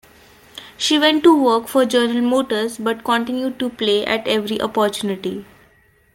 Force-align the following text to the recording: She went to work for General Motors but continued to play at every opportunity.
She 0.79 0.97
went 0.97 1.23
to 1.25 1.43
work 1.43 1.67
for 1.67 1.85
General 1.85 2.23
Motors 2.27 2.79
but 2.79 3.03
continued 3.03 3.59
to 3.59 3.69
play 3.69 4.03
at 4.03 4.27
every 4.27 4.59
opportunity. 4.59 5.45